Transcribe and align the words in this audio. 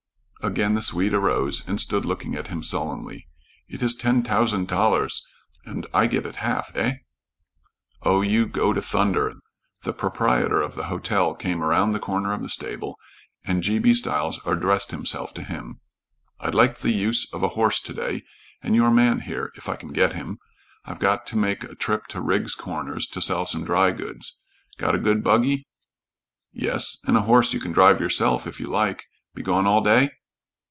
Again 0.43 0.73
the 0.73 0.81
Swede 0.81 1.13
arose, 1.13 1.61
and 1.67 1.79
stood 1.79 2.03
looking 2.03 2.33
at 2.33 2.47
him 2.47 2.63
sullenly. 2.63 3.27
"It 3.67 3.83
iss 3.83 3.93
ten 3.93 4.23
t'ousand 4.23 4.65
tallers, 4.67 5.23
und 5.67 5.85
I 5.93 6.07
get 6.07 6.25
it 6.25 6.37
half, 6.37 6.75
eh?" 6.75 6.93
"Oh, 8.01 8.21
you 8.21 8.47
go 8.47 8.73
to 8.73 8.81
thunder!" 8.81 9.35
The 9.83 9.93
proprietor 9.93 10.59
of 10.59 10.73
the 10.73 10.85
hotel 10.85 11.35
came 11.35 11.61
around 11.63 11.91
the 11.91 11.99
corner 11.99 12.33
of 12.33 12.41
the 12.41 12.49
stable, 12.49 12.97
and 13.45 13.61
G. 13.61 13.77
B. 13.77 13.93
Stiles 13.93 14.39
addressed 14.43 14.89
himself 14.89 15.31
to 15.35 15.43
him. 15.43 15.79
"I'd 16.39 16.55
like 16.55 16.79
the 16.79 16.89
use 16.91 17.31
of 17.31 17.43
a 17.43 17.49
horse 17.49 17.79
to 17.81 17.93
day, 17.93 18.23
and 18.63 18.73
your 18.73 18.89
man 18.89 19.19
here, 19.19 19.51
if 19.53 19.69
I 19.69 19.75
can 19.75 19.93
get 19.93 20.13
him. 20.13 20.39
I've 20.85 20.97
got 20.97 21.27
to 21.27 21.35
make 21.37 21.63
a 21.63 21.75
trip 21.75 22.07
to 22.07 22.19
Rigg's 22.19 22.55
Corners 22.55 23.05
to 23.09 23.21
sell 23.21 23.45
some 23.45 23.63
dry 23.63 23.91
goods. 23.91 24.39
Got 24.79 24.95
a 24.95 24.97
good 24.97 25.23
buggy?" 25.23 25.67
"Yes, 26.51 26.97
and 27.05 27.15
a 27.15 27.21
horse 27.21 27.53
you 27.53 27.59
can 27.59 27.73
drive 27.73 28.01
yourself, 28.01 28.47
if 28.47 28.59
you 28.59 28.65
like. 28.65 29.05
Be 29.35 29.43
gone 29.43 29.67
all 29.67 29.81
day?" 29.81 30.09